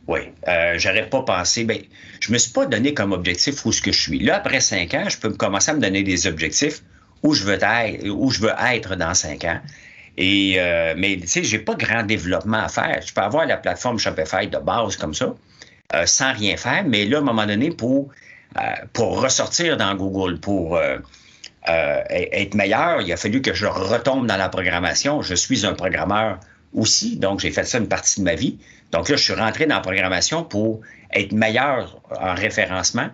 [0.09, 0.21] Oui.
[0.49, 1.65] Euh, J'aurais pas pensé.
[1.65, 1.79] Ben,
[2.19, 4.19] je me suis pas donné comme objectif où ce que je suis.
[4.19, 6.83] Là, après cinq ans, je peux commencer à me donner des objectifs
[7.23, 9.61] où je veux être, où je veux être dans cinq ans.
[10.17, 13.01] Et euh, mais tu sais, j'ai pas grand développement à faire.
[13.05, 15.35] Je peux avoir la plateforme Shopify de base comme ça,
[15.95, 16.85] euh, sans rien faire.
[16.87, 18.11] Mais là, à un moment donné, pour
[18.59, 18.61] euh,
[18.93, 20.79] pour ressortir dans Google, pour
[21.65, 25.23] être meilleur, il a fallu que je retombe dans la programmation.
[25.23, 26.41] Je suis un programmeur
[26.75, 28.59] aussi, donc j'ai fait ça une partie de ma vie.
[28.91, 30.81] Donc là, je suis rentré dans la programmation pour
[31.13, 33.09] être meilleur en référencement.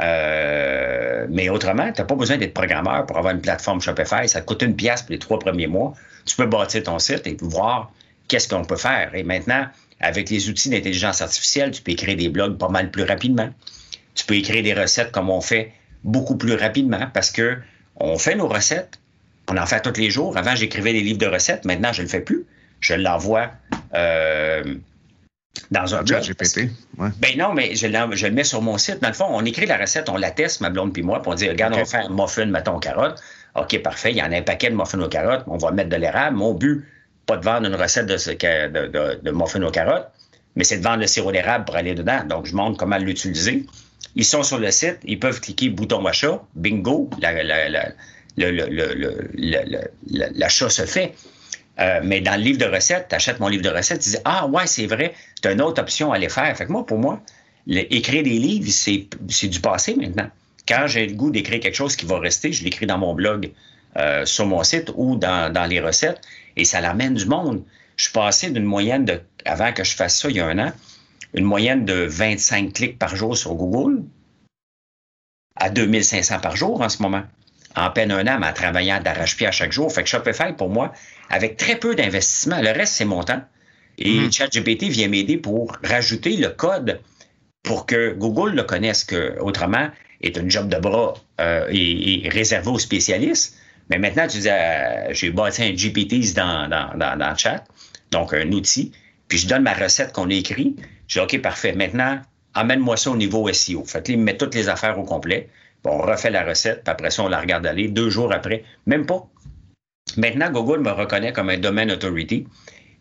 [0.00, 4.28] Euh, mais autrement, tu n'as pas besoin d'être programmeur pour avoir une plateforme Shopify.
[4.28, 5.94] Ça te coûte une pièce pour les trois premiers mois.
[6.24, 7.92] Tu peux bâtir ton site et voir
[8.28, 9.14] qu'est-ce qu'on peut faire.
[9.14, 9.66] Et maintenant,
[10.00, 13.50] avec les outils d'intelligence artificielle, tu peux écrire des blogs pas mal plus rapidement.
[14.14, 15.72] Tu peux écrire des recettes comme on fait
[16.04, 17.58] beaucoup plus rapidement parce que
[17.96, 18.98] on fait nos recettes,
[19.48, 20.36] on en fait tous les jours.
[20.38, 21.64] Avant, j'écrivais des livres de recettes.
[21.64, 22.46] Maintenant, je ne le fais plus.
[22.80, 23.50] Je l'envoie
[23.94, 24.76] euh,
[25.70, 26.22] dans un blog.
[26.22, 27.08] GPT, ouais.
[27.18, 29.00] Ben non, mais je, je, le mets sur mon site.
[29.00, 31.30] Dans le fond, on écrit la recette, on la teste, ma blonde puis moi, puis
[31.30, 31.82] on dit, regarde, okay.
[31.82, 33.22] on va faire un muffin, mettons, carottes.
[33.56, 35.90] OK, parfait, il y en a un paquet de muffins aux carottes, on va mettre
[35.90, 36.36] de l'érable.
[36.36, 36.84] Mon but,
[37.26, 40.08] pas de vendre une recette de, de, de, de muffins aux carottes,
[40.56, 42.24] mais c'est de vendre le sirop d'érable pour aller dedans.
[42.24, 43.66] Donc, je montre comment l'utiliser.
[44.16, 47.10] Ils sont sur le site, ils peuvent cliquer bouton achat, bingo,
[50.36, 51.14] l'achat se fait.
[51.80, 54.16] Euh, mais dans le livre de recettes, tu achètes mon livre de recettes, tu dis
[54.24, 56.54] Ah ouais, c'est vrai, c'est une autre option à aller faire.
[56.56, 57.22] Fait que moi, pour moi,
[57.66, 60.28] écrire des livres, c'est du passé maintenant.
[60.68, 63.50] Quand j'ai le goût d'écrire quelque chose qui va rester, je l'écris dans mon blog
[63.96, 66.20] euh, sur mon site ou dans, dans, les recettes
[66.56, 67.64] et ça l'amène du monde.
[67.96, 70.58] Je suis passé d'une moyenne de, avant que je fasse ça il y a un
[70.58, 70.72] an,
[71.34, 74.04] une moyenne de 25 clics par jour sur Google
[75.56, 77.22] à 2500 par jour en ce moment.
[77.76, 79.92] En peine un an, en travaillant d'arrache-pied à chaque jour.
[79.92, 80.92] Fait que Shopify, pour moi,
[81.28, 83.42] avec très peu d'investissement, le reste, c'est mon temps.
[83.98, 84.32] Et mmh.
[84.32, 87.00] ChatGPT vient m'aider pour rajouter le code
[87.62, 89.90] pour que Google le connaisse, que autrement
[90.22, 93.56] est une job de bras euh, et, et, réservé aux spécialistes.
[93.88, 97.64] Mais maintenant, tu dis, euh, j'ai bâti un GPT dans, dans, dans, dans, le chat,
[98.10, 98.92] donc un outil,
[99.28, 100.78] puis je donne ma recette qu'on a écrite.
[101.08, 101.72] Je dis, OK, parfait.
[101.72, 102.20] Maintenant,
[102.54, 103.84] amène-moi ça au niveau SEO.
[103.84, 105.48] Fait il me met toutes les affaires au complet.
[105.82, 107.88] Bon, on refait la recette, puis après ça, on la regarde aller.
[107.88, 109.26] Deux jours après, même pas.
[110.16, 112.46] Maintenant, Google me reconnaît comme un domaine authority.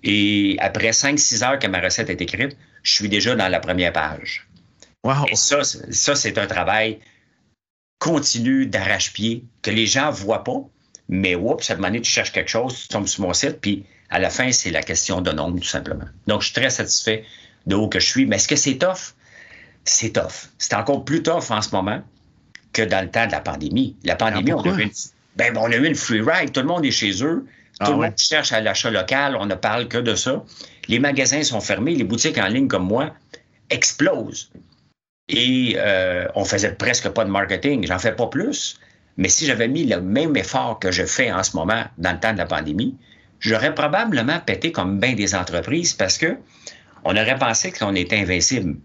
[0.04, 3.92] Et après 5-6 heures que ma recette est écrite, je suis déjà dans la première
[3.92, 4.48] page.
[5.04, 5.26] Wow.
[5.30, 7.00] Et ça, ça c'est un travail
[8.00, 10.62] continu d'arrache-pied que les gens voient pas.
[11.10, 14.20] Mais oups, cette année, tu cherches quelque chose, tu tombes sur mon site, puis à
[14.20, 16.06] la fin, c'est la question de nombre, tout simplement.
[16.28, 17.26] Donc, je suis très satisfait
[17.65, 18.26] de où que je suis.
[18.26, 19.15] Mais est-ce que c'est tough?
[19.86, 20.50] C'est tough.
[20.58, 22.02] C'est encore plus tough en ce moment
[22.73, 23.95] que dans le temps de la pandémie.
[24.03, 24.91] La pandémie, on, a eu une,
[25.36, 26.51] ben, on a eu une free ride.
[26.51, 27.45] Tout le monde est chez eux.
[27.79, 29.36] Tout ah, le monde cherche à l'achat local.
[29.39, 30.43] On ne parle que de ça.
[30.88, 31.95] Les magasins sont fermés.
[31.95, 33.13] Les boutiques en ligne comme moi
[33.69, 34.51] explosent.
[35.27, 37.86] Et euh, on faisait presque pas de marketing.
[37.88, 38.79] J'en fais pas plus.
[39.17, 42.19] Mais si j'avais mis le même effort que je fais en ce moment dans le
[42.19, 42.97] temps de la pandémie,
[43.39, 46.38] j'aurais probablement pété comme bien des entreprises parce que
[47.03, 48.77] on aurait pensé qu'on était invincible.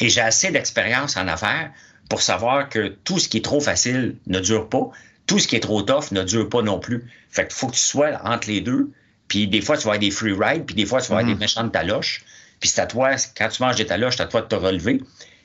[0.00, 1.70] Et j'ai assez d'expérience en affaires
[2.08, 4.90] pour savoir que tout ce qui est trop facile ne dure pas,
[5.26, 7.04] tout ce qui est trop tough ne dure pas non plus.
[7.30, 8.90] Fait qu'il faut que tu sois entre les deux.
[9.28, 11.32] Puis des fois, tu vas avoir des free rides, puis des fois, tu vas avoir
[11.32, 12.24] des méchantes taloches.
[12.60, 15.02] Puis c'est à toi, quand tu manges des taloches, c'est à toi de te relever.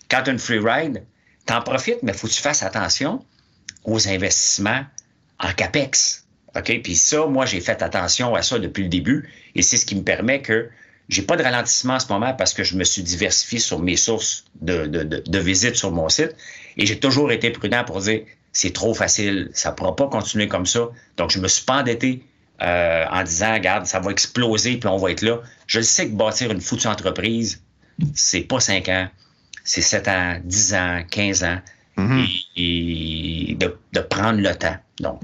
[0.09, 1.03] Quand tu as une free ride,
[1.45, 3.23] t'en profites, mais il faut que tu fasses attention
[3.85, 4.83] aux investissements
[5.39, 6.25] en CAPEX.
[6.55, 6.81] OK?
[6.83, 9.29] Puis ça, moi, j'ai fait attention à ça depuis le début.
[9.55, 10.69] Et c'est ce qui me permet que
[11.09, 13.95] j'ai pas de ralentissement en ce moment parce que je me suis diversifié sur mes
[13.95, 16.35] sources de, de, de, de visites sur mon site.
[16.77, 20.65] Et j'ai toujours été prudent pour dire c'est trop facile, ça pourra pas continuer comme
[20.65, 20.89] ça.
[21.17, 22.23] Donc, je me suis pas endetté
[22.61, 25.41] euh, en disant, regarde, ça va exploser puis on va être là.
[25.67, 27.61] Je sais que bâtir une foutue entreprise,
[28.13, 29.09] c'est pas 5 ans,
[29.63, 31.59] c'est 7 ans, 10 ans, 15 ans.
[31.97, 32.27] Mm-hmm.
[32.55, 34.77] Et, et de, de prendre le temps.
[34.99, 35.21] Donc.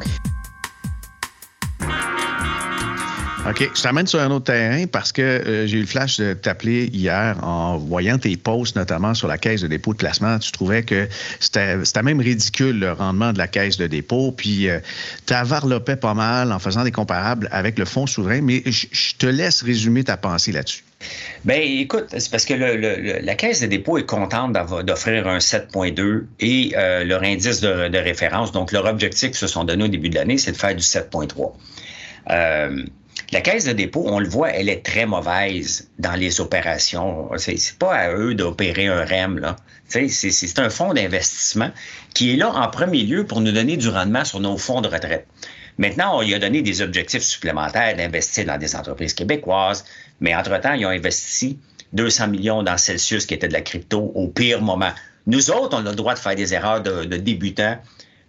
[3.47, 3.69] OK.
[3.75, 6.85] Je t'amène sur un autre terrain parce que euh, j'ai eu le flash de t'appeler
[6.91, 10.39] hier en voyant tes posts, notamment sur la caisse de dépôt de placement.
[10.39, 11.07] Tu trouvais que
[11.39, 14.31] c'était même ridicule le rendement de la caisse de dépôt.
[14.31, 14.79] Puis euh,
[15.27, 18.41] tu varlopais pas mal en faisant des comparables avec le fonds souverain.
[18.41, 20.83] Mais je te laisse résumer ta pensée là-dessus.
[21.43, 24.53] Ben, écoute, c'est parce que le, le, la Caisse de dépôt est contente
[24.83, 29.83] d'offrir un 7.2 et euh, leur indice de, référence, donc leur objectif se sont donné
[29.83, 31.53] au début de l'année, c'est de faire du 7.3.
[32.31, 32.83] Euh,
[33.31, 37.29] la caisse de dépôt, on le voit, elle est très mauvaise dans les opérations.
[37.37, 39.55] C'est pas à eux d'opérer un REM.
[39.87, 41.71] C'est un fonds d'investissement
[42.13, 44.87] qui est là en premier lieu pour nous donner du rendement sur nos fonds de
[44.87, 45.27] retraite.
[45.77, 49.83] Maintenant, on lui a donné des objectifs supplémentaires d'investir dans des entreprises québécoises,
[50.21, 51.59] mais entre-temps, ils ont investi
[51.93, 54.91] 200 millions dans Celsius, qui était de la crypto, au pire moment.
[55.27, 57.77] Nous autres, on a le droit de faire des erreurs de débutants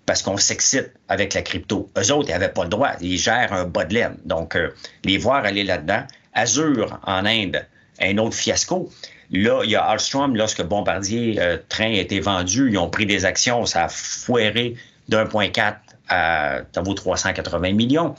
[0.07, 1.91] parce qu'on s'excite avec la crypto.
[1.99, 2.93] Eux autres, ils n'avaient pas le droit.
[3.01, 4.17] Ils gèrent un bas de laine.
[4.25, 4.71] Donc, euh,
[5.05, 6.05] les voir aller là-dedans.
[6.33, 7.67] Azure, en Inde,
[8.01, 8.91] un autre fiasco.
[9.33, 13.07] Là, il y a Alstrom, lorsque Bombardier euh, Train a été vendu, ils ont pris
[13.07, 14.77] des actions, ça a foiré
[15.09, 15.75] d'1,4
[16.09, 18.15] à, ça vaut 380 millions.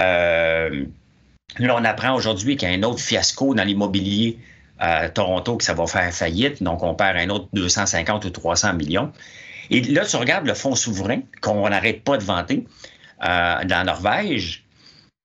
[0.00, 0.84] Euh,
[1.58, 4.38] là, on apprend aujourd'hui qu'il y a un autre fiasco dans l'immobilier
[4.80, 6.62] à Toronto, que ça va faire faillite.
[6.62, 9.12] Donc, on perd un autre 250 ou 300 millions.
[9.70, 12.66] Et là, tu regardes le fonds souverain qu'on n'arrête pas de vanter
[13.22, 14.64] euh, dans Norvège.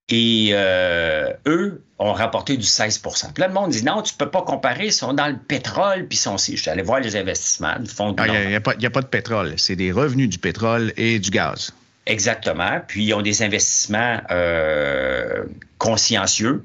[0.10, 4.30] Et euh, eux ont rapporté du 16 Puis là, le monde dit non, tu peux
[4.30, 7.16] pas comparer, ils sont dans le pétrole, puis ils sont Je suis allé voir les
[7.16, 8.16] investissements du fonds.
[8.20, 11.74] Il n'y a, a, pas de pétrole, c'est des revenus du pétrole et du gaz.
[12.06, 12.82] Exactement.
[12.88, 15.46] Puis ils ont des investissements euh,
[15.80, 16.64] consciencieux.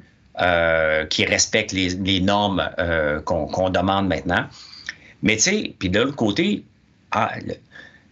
[1.10, 2.70] Qui respectent les, normes
[3.24, 4.46] qu'on demande maintenant.
[5.22, 6.64] Mais tu sais, puis de l'autre côté,
[7.12, 7.32] ah,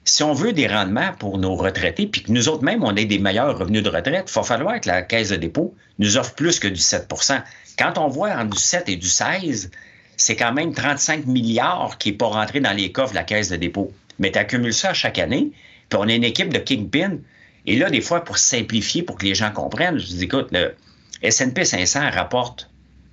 [0.08, 3.04] si on veut des rendements pour nos retraités, puis que nous autres même, on ait
[3.04, 6.34] des meilleurs revenus de retraite, il va falloir que la caisse de dépôt nous offre
[6.34, 7.42] plus que du 7%
[7.78, 9.70] Quand on voit entre du 7 et du 16,
[10.16, 13.50] c'est quand même 35 milliards qui n'est pas rentré dans les coffres de la caisse
[13.50, 13.92] de dépôt.
[14.18, 15.52] Mais tu accumules ça chaque année,
[15.88, 17.18] puis on a une équipe de kingpin.
[17.66, 20.74] Et là, des fois, pour simplifier, pour que les gens comprennent, je dis, écoute, le
[21.22, 22.70] S&P 500 rapporte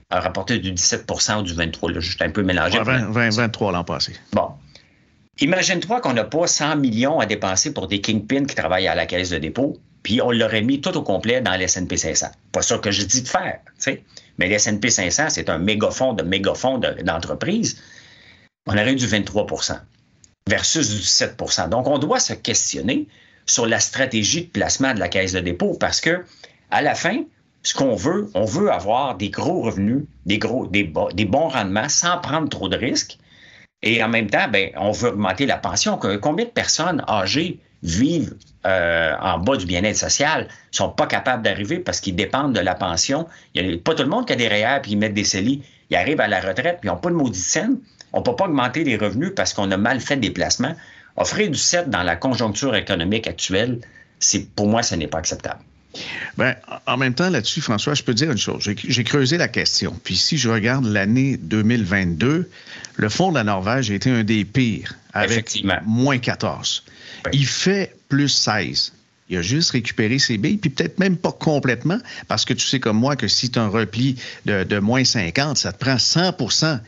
[0.09, 2.79] a rapporté du 17% ou du 23 là, juste un peu mélangé.
[2.79, 4.13] 20, 23 l'an passé.
[4.33, 4.51] Bon,
[5.39, 9.05] Imagine-toi qu'on n'a pas 100 millions à dépenser pour des kingpins qui travaillent à la
[9.05, 12.27] caisse de dépôt, puis on l'aurait mis tout au complet dans l'S&P 500.
[12.53, 14.03] Pas ça que je dis de faire, tu sais.
[14.37, 17.81] Mais l'S&P 500, c'est un mégafonds de mégafonds d'entreprise.
[18.65, 19.77] on aurait eu du 23%
[20.47, 21.35] versus du 7
[21.69, 23.07] Donc, on doit se questionner
[23.45, 26.23] sur la stratégie de placement de la caisse de dépôt parce que,
[26.71, 27.23] à la fin,
[27.65, 32.19] ce qu'on veut, on veut avoir des gros revenus, des, gros, des, bons rendements sans
[32.19, 33.17] prendre trop de risques
[33.81, 35.99] et en même temps, ben, on veut augmenter la pension.
[36.21, 41.77] Combien de personnes âgées vivent euh, en bas du bien-être social, sont pas capables d'arriver
[41.79, 43.27] parce qu'ils dépendent de la pension?
[43.53, 45.23] Il n'y a pas tout le monde qui a des REER puis ils mettent des
[45.23, 45.63] CELI.
[45.91, 47.77] Ils arrivent à la retraite puis ils n'ont pas de maudite scène.
[48.11, 50.75] On ne peut pas augmenter les revenus parce qu'on a mal fait des placements.
[51.17, 53.81] Offrir du 7 dans la conjoncture économique actuelle,
[54.19, 55.59] c'est pour moi, ce n'est pas acceptable.
[56.37, 56.55] Ben,
[56.85, 58.69] en même temps, là-dessus, François, je peux dire une chose.
[58.87, 59.97] J'ai creusé la question.
[60.03, 62.49] Puis si je regarde l'année 2022,
[62.95, 66.83] le fonds de la Norvège a été un des pires, avec moins 14.
[67.33, 68.93] Il fait plus 16.
[69.29, 72.79] Il a juste récupéré ses billes, puis peut-être même pas complètement, parce que tu sais
[72.79, 75.95] comme moi que si tu as un repli de, de moins 50, ça te prend
[75.95, 76.79] 100%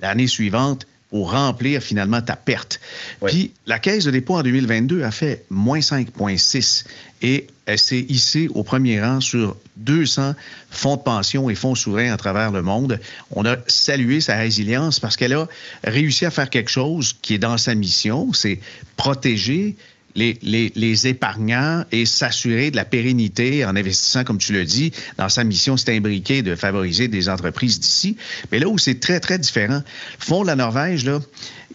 [0.00, 2.80] l'année suivante pour remplir finalement ta perte.
[3.24, 6.84] Puis la Caisse de dépôt en 2022 a fait moins 5,6
[7.22, 10.34] et elle s'est hissée au premier rang sur 200
[10.70, 13.00] fonds de pension et fonds souverains à travers le monde.
[13.30, 15.48] On a salué sa résilience parce qu'elle a
[15.84, 18.60] réussi à faire quelque chose qui est dans sa mission, c'est
[18.96, 19.76] protéger
[20.16, 25.44] les, épargnants et s'assurer de la pérennité en investissant, comme tu le dis, dans sa
[25.44, 28.16] mission, c'est imbriqué de favoriser des entreprises d'ici.
[28.50, 29.82] Mais là où c'est très, très différent,
[30.18, 31.20] le Fonds de la Norvège, là,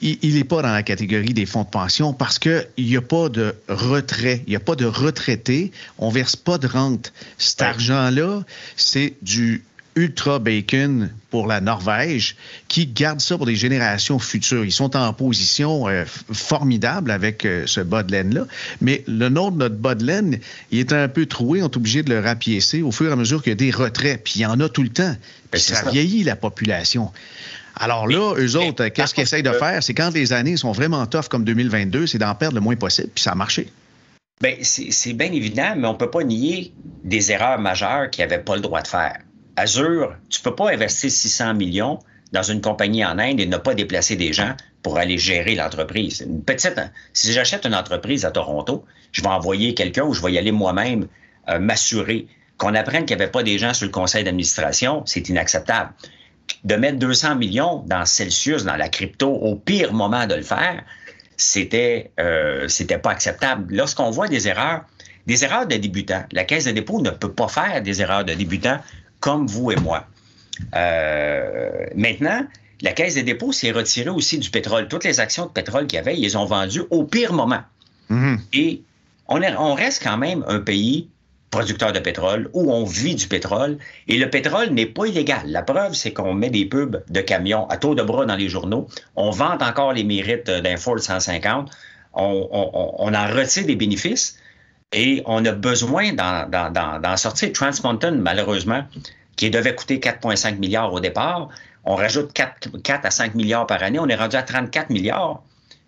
[0.02, 3.30] il n'est pas dans la catégorie des fonds de pension parce qu'il n'y a pas
[3.30, 7.14] de retrait, il n'y a pas de retraité, on ne verse pas de rente.
[7.38, 8.44] Cet argent-là,
[8.76, 9.64] c'est du
[9.96, 12.36] Ultra Bacon pour la Norvège,
[12.68, 14.64] qui garde ça pour des générations futures.
[14.64, 18.46] Ils sont en position euh, formidable avec euh, ce bas de laine-là.
[18.82, 20.40] Mais le nom de notre bas de laine,
[20.72, 21.62] il est un peu troué.
[21.62, 23.72] On est obligé de le rapiécer au fur et à mesure qu'il y a des
[23.72, 24.22] retraits.
[24.24, 25.16] Puis il y en a tout le temps.
[25.52, 27.12] Puis ça, vieillit la population.
[27.76, 29.82] Alors là, eux autres, qu'est-ce qu'ils essayent de faire?
[29.82, 33.10] C'est quand les années sont vraiment tough comme 2022, c'est d'en perdre le moins possible.
[33.14, 33.70] Puis ça a marché.
[34.42, 36.74] Bien, c'est bien évident, mais on ne peut pas nier
[37.04, 39.20] des erreurs majeures qu'ils n'avaient pas le droit de faire.
[39.62, 42.00] Azure, tu peux pas investir 600 millions
[42.32, 46.28] dans une compagnie en Inde et ne pas déplacer des gens pour aller gérer l'entreprise.
[46.48, 46.82] Petite,
[47.14, 50.52] si j'achète une entreprise à Toronto, je vais envoyer quelqu'un ou je vais y aller
[50.52, 51.08] moi-même
[51.48, 55.30] euh, m'assurer qu'on apprenne qu'il n'y avait pas des gens sur le conseil d'administration, c'est
[55.30, 55.92] inacceptable.
[56.64, 60.84] De mettre 200 millions dans Celsius, dans la crypto, au pire moment de le faire,
[61.38, 63.76] c'était euh, c'était pas acceptable.
[63.76, 64.86] Lorsqu'on voit des erreurs,
[65.28, 68.34] des erreurs de débutants, la caisse de dépôt ne peut pas faire des erreurs de
[68.34, 68.80] débutants
[69.22, 70.06] comme vous et moi.
[70.76, 72.46] Euh, maintenant,
[72.82, 74.90] la Caisse des dépôts s'est retirée aussi du pétrole.
[74.90, 77.62] Toutes les actions de pétrole qu'il y avait, ils les ont vendues au pire moment.
[78.10, 78.40] Mm-hmm.
[78.54, 78.82] Et
[79.28, 81.08] on, est, on reste quand même un pays
[81.52, 85.42] producteur de pétrole où on vit du pétrole et le pétrole n'est pas illégal.
[85.48, 88.50] La preuve, c'est qu'on met des pubs de camions à tour de bras dans les
[88.50, 88.88] journaux.
[89.16, 91.70] On vante encore les mérites d'un Ford 150.
[92.14, 94.38] On, on, on en retire des bénéfices.
[94.94, 97.54] Et on a besoin d'en sortir.
[97.54, 98.84] Trans Mountain, malheureusement,
[99.36, 101.50] qui devait coûter 4,5 milliards au départ,
[101.86, 104.00] on rajoute 4, à 5 milliards par année.
[104.00, 105.42] On est rendu à 34 milliards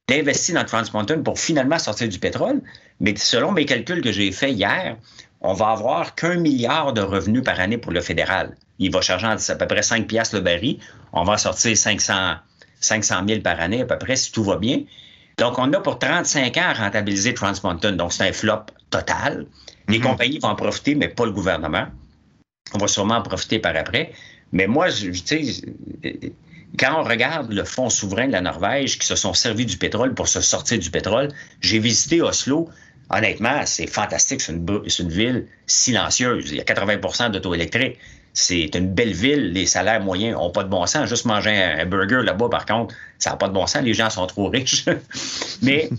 [0.07, 2.61] d'investis dans Trans Mountain pour finalement sortir du pétrole.
[2.99, 4.97] Mais selon mes calculs que j'ai faits hier,
[5.41, 8.55] on va avoir qu'un milliard de revenus par année pour le fédéral.
[8.79, 10.79] Il va charger à peu près 5 piastres le baril.
[11.11, 12.35] On va sortir 500,
[12.79, 14.79] 500 000 par année à peu près si tout va bien.
[15.37, 17.51] Donc, on a pour 35 ans à rentabiliser Trans.
[17.51, 19.45] Donc, c'est un flop total.
[19.88, 20.06] Les mhm.
[20.06, 21.88] compagnies vont en profiter, mais pas le gouvernement.
[22.73, 24.12] On va sûrement en profiter par après.
[24.51, 25.41] Mais moi, tu sais,
[26.79, 30.13] quand on regarde le fonds souverain de la Norvège qui se sont servis du pétrole
[30.13, 31.29] pour se sortir du pétrole,
[31.60, 32.69] j'ai visité Oslo.
[33.10, 34.41] Honnêtement, c'est fantastique.
[34.41, 36.51] C'est une, ville silencieuse.
[36.51, 37.97] Il y a 80% d'auto électriques.
[38.34, 39.51] C'est une belle ville.
[39.51, 41.10] Les salaires moyens n'ont pas de bon sens.
[41.10, 43.84] Juste manger un, burger là-bas, par contre, ça n'a pas de bon sens.
[43.84, 44.86] Les gens sont trop riches.
[45.62, 45.89] Mais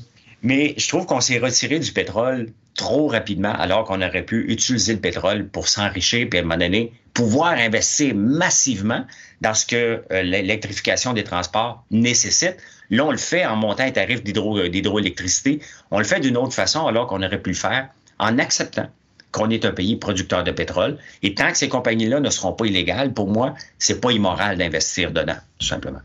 [0.44, 4.92] Mais je trouve qu'on s'est retiré du pétrole trop rapidement alors qu'on aurait pu utiliser
[4.92, 9.07] le pétrole pour s'enrichir puis à un moment donné pouvoir investir massivement
[9.40, 12.57] dans ce que euh, l'électrification des transports nécessite.
[12.90, 15.61] Là, on le fait en montant un tarif euh, d'hydroélectricité.
[15.90, 18.88] On le fait d'une autre façon alors qu'on aurait pu le faire en acceptant
[19.33, 20.98] qu'on est un pays producteur de pétrole.
[21.22, 25.11] Et tant que ces compagnies-là ne seront pas illégales, pour moi, c'est pas immoral d'investir
[25.11, 26.00] dedans, tout simplement.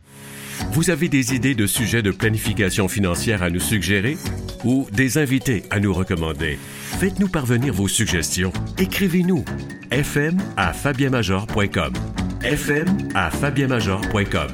[0.72, 4.18] Vous avez des idées de sujets de planification financière à nous suggérer
[4.64, 6.60] ou des invités à nous recommander?
[7.00, 8.54] Faites-nous parvenir vos suggestions.
[8.78, 9.46] Écrivez-nous
[9.92, 11.94] fm à fabienmajor.com.
[12.42, 14.48] fm à fabienmajor.com.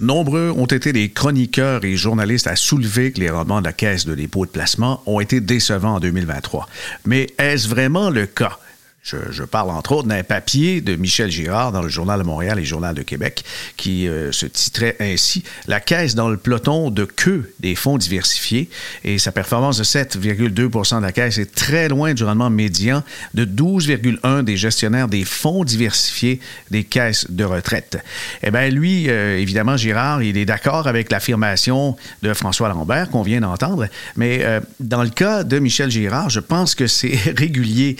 [0.00, 4.06] Nombreux ont été les chroniqueurs et journalistes à soulever que les rendements de la Caisse
[4.06, 6.68] de dépôt de placement ont été décevants en 2023.
[7.06, 8.58] Mais est-ce vraiment le cas?
[9.04, 12.62] Je, parle entre autres d'un papier de Michel Girard dans le Journal de Montréal et
[12.62, 13.44] le Journal de Québec
[13.76, 18.70] qui euh, se titrait ainsi La caisse dans le peloton de queue des fonds diversifiés
[19.04, 23.02] et sa performance de 7,2% de la caisse est très loin du rendement médian
[23.34, 26.40] de 12,1% des gestionnaires des fonds diversifiés
[26.70, 27.98] des caisses de retraite.
[28.42, 33.22] Eh bien, lui, euh, évidemment, Girard, il est d'accord avec l'affirmation de François Lambert qu'on
[33.22, 33.86] vient d'entendre,
[34.16, 37.96] mais euh, dans le cas de Michel Girard, je pense que c'est régulier.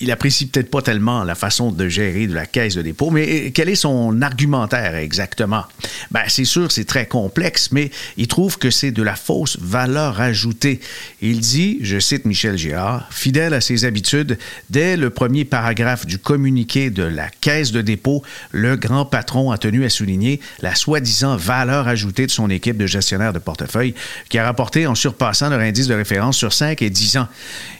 [0.00, 3.50] Il apprécie peut-être pas tellement la façon de gérer de la caisse de dépôt, mais
[3.52, 5.64] quel est son argumentaire exactement?
[6.10, 10.20] Ben, c'est sûr, c'est très complexe, mais il trouve que c'est de la fausse valeur
[10.20, 10.80] ajoutée.
[11.20, 14.38] Il dit, je cite Michel Girard, fidèle à ses habitudes,
[14.70, 19.58] dès le premier paragraphe du communiqué de la caisse de dépôt, le grand patron a
[19.58, 23.94] tenu à souligner la soi-disant valeur ajoutée de son équipe de gestionnaires de portefeuille
[24.28, 27.28] qui a rapporté en surpassant leur indice de référence sur 5 et 10 ans.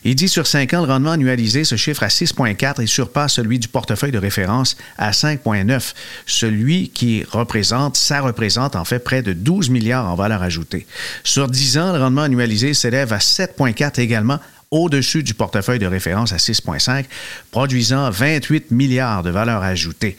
[0.05, 3.59] Il dit sur 5 ans, le rendement annualisé se chiffre à 6,4 et surpasse celui
[3.59, 5.95] du portefeuille de référence à 5,9.
[6.27, 10.87] Celui qui représente, ça représente en fait près de 12 milliards en valeur ajoutée.
[11.23, 14.39] Sur 10 ans, le rendement annualisé s'élève à 7,4 également
[14.71, 17.05] au-dessus du portefeuille de référence à 6,5,
[17.53, 20.17] produisant 28 milliards de valeur ajoutée.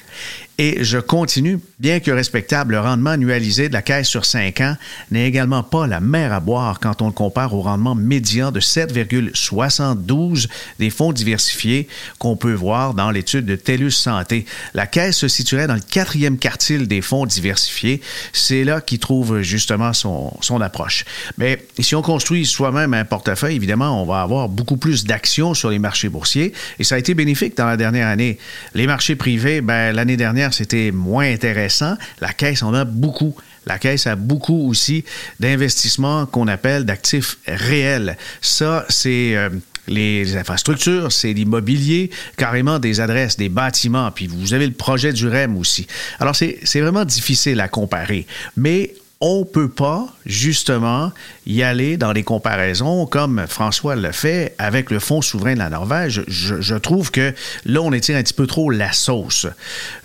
[0.58, 4.78] Et je continue, bien que respectable, le rendement annualisé de la caisse sur 5 ans
[5.12, 8.62] n'est également pas la mer à boire quand on le compare au rendement médian de
[8.62, 10.48] 7,72
[10.80, 11.90] des fonds diversifiés
[12.20, 14.46] qu'on peut voir dans l'étude de TELUS Santé.
[14.74, 18.00] La caisse se situerait dans le quatrième quartile des fonds diversifiés.
[18.32, 21.04] C'est là qu'il trouve justement son, approche.
[21.38, 25.70] Mais si on construit soi-même un portefeuille, évidemment, on va avoir beaucoup plus d'actions sur
[25.70, 28.38] les marchés boursiers et ça a été bénéfique dans la dernière année.
[28.74, 31.96] Les marchés privés, ben, l'année dernière, c'était moins intéressant.
[32.22, 33.36] La Caisse en a beaucoup.
[33.66, 35.04] La Caisse a beaucoup aussi
[35.40, 38.18] d'investissements qu'on appelle d'actifs réels.
[38.42, 39.36] Ça, c'est...
[39.36, 39.50] Euh,
[39.88, 45.28] les infrastructures, c'est l'immobilier, carrément des adresses, des bâtiments, puis vous avez le projet du
[45.28, 45.86] REM aussi.
[46.20, 48.26] Alors, c'est vraiment difficile à comparer.
[48.58, 51.12] Mais on ne peut pas, justement,
[51.46, 55.70] y aller dans les comparaisons comme François le fait avec le Fonds souverain de la
[55.70, 56.24] Norvège.
[56.28, 57.34] Je, trouve que
[57.66, 59.48] là, on étire un petit peu trop la sauce.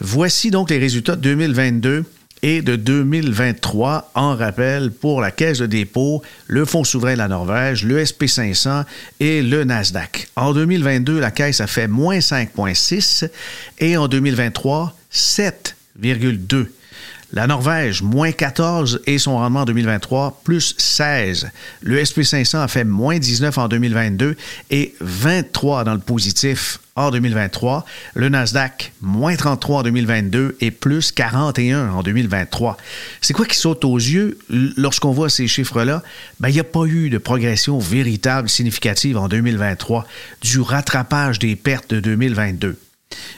[0.01, 2.05] Voici donc les résultats de 2022
[2.43, 7.29] et de 2023 en rappel pour la Caisse de dépôt, le Fonds souverain de la
[7.29, 8.85] Norvège, le SP500
[9.19, 10.29] et le Nasdaq.
[10.37, 13.29] En 2022, la Caisse a fait moins 5,6
[13.81, 16.69] et en 2023, 7,2
[17.33, 21.51] la Norvège, moins 14 et son rendement en 2023, plus 16.
[21.83, 24.37] Le SP500 a fait moins 19 en 2022
[24.71, 27.87] et 23 dans le positif en 2023.
[28.15, 32.77] Le Nasdaq, moins 33 en 2022 et plus 41 en 2023.
[33.21, 34.39] C'est quoi qui saute aux yeux
[34.77, 36.03] lorsqu'on voit ces chiffres-là?
[36.41, 40.07] Ben, il n'y a pas eu de progression véritable significative en 2023
[40.43, 42.77] du rattrapage des pertes de 2022.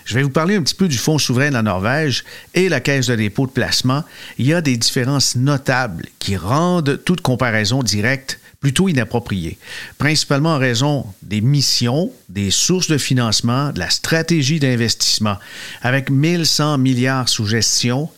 [0.05, 2.81] Je vais vous parler un petit peu du Fonds souverain de la Norvège et la
[2.81, 4.05] Caisse de dépôt de placement.
[4.37, 9.59] Il y a des différences notables qui rendent toute comparaison directe plutôt inappropriée,
[9.99, 15.37] principalement en raison des missions, des sources de financement, de la stratégie d'investissement.
[15.81, 18.09] Avec 1100 milliards sous gestion,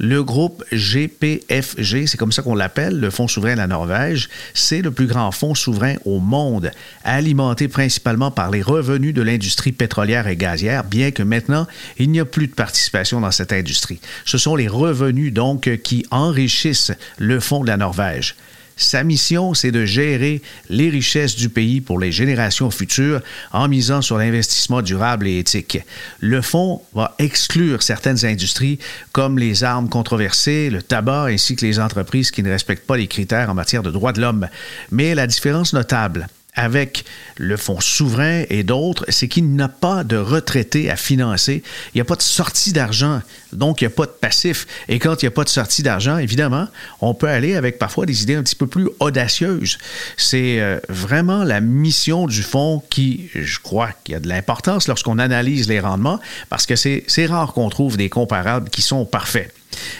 [0.00, 4.80] le groupe GPFG, c'est comme ça qu'on l'appelle, le Fonds souverain de la Norvège, c'est
[4.80, 6.70] le plus grand fonds souverain au monde,
[7.04, 11.66] alimenté principalement par les revenus de l'industrie pétrolière et gazière, bien que maintenant,
[11.98, 14.00] il n'y a plus de participation dans cette industrie.
[14.24, 18.36] Ce sont les revenus donc qui enrichissent le Fonds de la Norvège.
[18.80, 20.40] Sa mission, c'est de gérer
[20.70, 23.20] les richesses du pays pour les générations futures
[23.52, 25.80] en misant sur l'investissement durable et éthique.
[26.20, 28.78] Le fonds va exclure certaines industries
[29.12, 33.06] comme les armes controversées, le tabac ainsi que les entreprises qui ne respectent pas les
[33.06, 34.48] critères en matière de droits de l'homme.
[34.90, 37.04] Mais la différence notable avec
[37.36, 41.62] le fonds souverain et d'autres, c'est qu'il n'y a pas de retraités à financer.
[41.94, 44.66] Il n'y a pas de sortie d'argent, donc il n'y a pas de passif.
[44.88, 46.66] Et quand il n'y a pas de sortie d'argent, évidemment,
[47.00, 49.78] on peut aller avec parfois des idées un petit peu plus audacieuses.
[50.16, 55.18] C'est euh, vraiment la mission du fonds qui, je crois, qui a de l'importance lorsqu'on
[55.18, 59.52] analyse les rendements, parce que c'est rare qu'on trouve des comparables qui sont parfaits.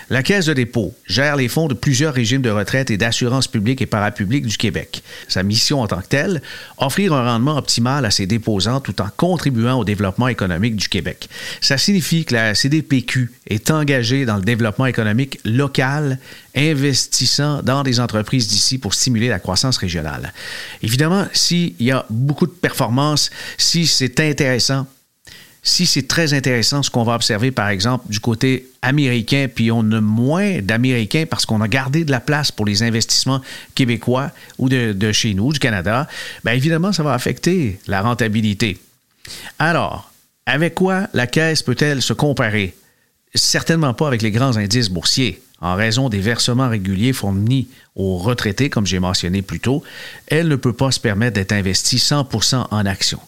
[0.08, 3.80] La Caisse de dépôt gère les fonds de plusieurs régimes de retraite et d'assurance publique
[3.80, 5.02] et parapublique du Québec.
[5.28, 6.42] Sa mission en tant que telle,
[6.78, 11.28] offrir un rendement optimal à ses déposants tout en contribuant au développement économique du Québec.
[11.60, 16.18] Ça signifie que la CDPQ est engagée dans le développement économique local,
[16.56, 20.32] investissant dans des entreprises d'ici pour stimuler la croissance régionale.
[20.82, 24.86] Évidemment, s'il y a beaucoup de performances, si c'est intéressant,
[25.62, 29.80] si c'est très intéressant ce qu'on va observer, par exemple, du côté américain, puis on
[29.92, 33.42] a moins d'Américains parce qu'on a gardé de la place pour les investissements
[33.74, 36.08] québécois ou de, chez nous, du Canada,
[36.44, 38.78] bien évidemment, ça va affecter la rentabilité.
[39.58, 40.10] Alors,
[40.46, 42.74] avec quoi la Caisse peut-elle se comparer?
[43.34, 45.42] Certainement pas avec les grands indices boursiers.
[45.60, 49.82] En raison des versements réguliers fournis aux retraités, comme j'ai mentionné plus tôt,
[50.26, 53.20] elle ne peut pas se permettre d'être investie 100% en actions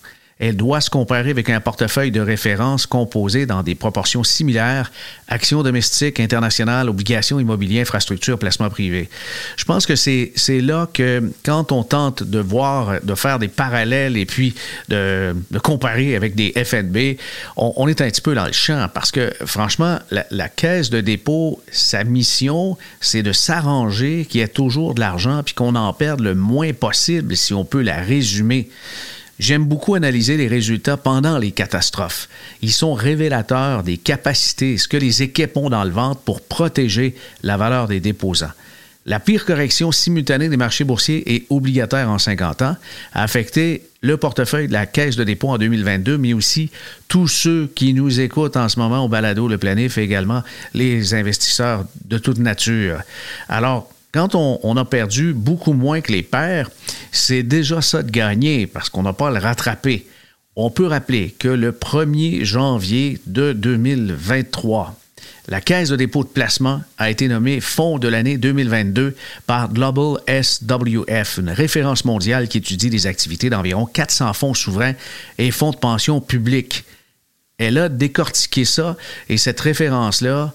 [0.43, 4.91] elle doit se comparer avec un portefeuille de référence composé dans des proportions similaires,
[5.29, 9.09] actions domestiques, internationales, obligations immobilières, infrastructures, placements privés.
[9.57, 14.17] Je pense que c'est là que quand on tente de voir, de faire des parallèles
[14.17, 14.57] et puis
[14.89, 15.33] de,
[15.63, 17.19] comparer avec des FNB,
[17.57, 21.63] on, est un petit peu dans le champ parce que franchement, la, caisse de dépôt,
[21.71, 26.19] sa mission, c'est de s'arranger qu'il y ait toujours de l'argent puis qu'on en perde
[26.19, 28.69] le moins possible si on peut la résumer.
[29.43, 32.29] J'aime beaucoup analyser les résultats pendant les catastrophes.
[32.63, 37.17] Ils sont révélateurs des capacités, ce que les équipes ont dans le ventre pour protéger
[37.43, 38.53] la valeur des déposants.
[39.05, 42.77] La pire correction simultanée des marchés boursiers et obligataires en 50 ans
[43.15, 46.71] a affecté le portefeuille de la Caisse de dépôt en 2022, mais aussi
[47.09, 51.15] tous ceux qui nous écoutent en ce moment au balado Le Planif et également les
[51.15, 53.01] investisseurs de toute nature.
[53.49, 56.71] Alors, quand on, a perdu beaucoup moins que les pères,
[57.13, 60.07] c'est déjà ça de gagner parce qu'on n'a pas à le rattraper.
[60.55, 64.95] On peut rappeler que le 1er janvier de 2023,
[65.49, 70.19] la Caisse de dépôt de placement a été nommée Fonds de l'année 2022 par Global
[70.29, 74.95] SWF, une référence mondiale qui étudie les activités d'environ 400 fonds souverains
[75.39, 76.85] et fonds de pension publics.
[77.59, 78.97] Elle a décortiqué ça
[79.29, 80.53] et cette référence-là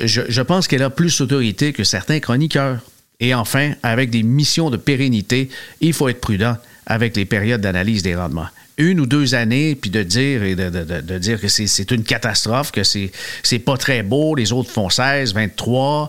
[0.00, 2.80] je, pense qu'elle a plus d'autorité que certains chroniqueurs.
[3.20, 5.48] Et enfin, avec des missions de pérennité,
[5.80, 8.46] il faut être prudent avec les périodes d'analyse des rendements.
[8.76, 12.84] Une ou deux années, puis de dire, et de, dire que c'est une catastrophe, que
[12.84, 16.08] c'est pas très beau, les autres font 16, 23,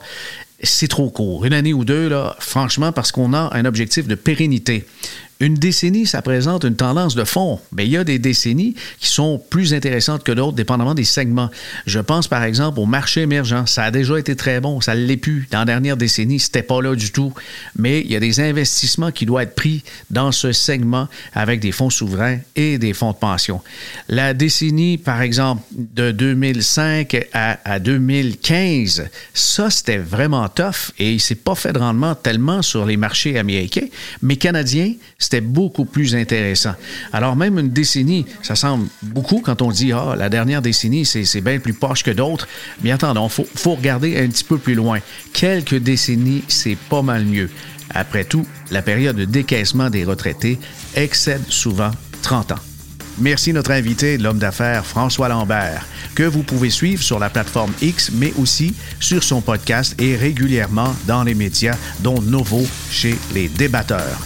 [0.62, 1.46] c'est trop court.
[1.46, 4.86] Une année ou deux, là, franchement, parce qu'on a un objectif de pérennité.
[5.42, 9.08] Une décennie, ça présente une tendance de fond, mais il y a des décennies qui
[9.08, 11.50] sont plus intéressantes que d'autres, dépendamment des segments.
[11.86, 13.66] Je pense par exemple au marché émergent.
[13.66, 15.48] Ça a déjà été très bon, ça ne l'est plus.
[15.50, 17.34] Dans la dernière décennie, c'était pas là du tout.
[17.78, 21.72] Mais il y a des investissements qui doivent être pris dans ce segment avec des
[21.72, 23.62] fonds souverains et des fonds de pension.
[24.10, 31.22] La décennie, par exemple, de 2005 à, à 2015, ça, c'était vraiment tough et il
[31.22, 33.88] s'est pas fait de rendement tellement sur les marchés américains,
[34.22, 34.92] mais canadiens,
[35.30, 36.74] c'était beaucoup plus intéressant.
[37.14, 41.42] Alors même une décennie, ça semble beaucoup quand on dit, ah, la dernière décennie, c'est
[41.42, 42.48] bien plus poche que d'autres.
[42.84, 45.00] Mais attendons, il faut, faut regarder un petit peu plus loin.
[45.32, 47.52] Quelques décennies, c'est pas mal mieux.
[47.92, 50.58] Après tout, la période de décaissement des retraités
[50.96, 51.92] excède souvent
[52.24, 52.60] 30 ans.
[53.20, 58.12] Merci notre invité, l'homme d'affaires François Lambert, que vous pouvez suivre sur la plateforme X,
[58.14, 64.26] mais aussi sur son podcast et régulièrement dans les médias, dont Novo chez les débatteurs.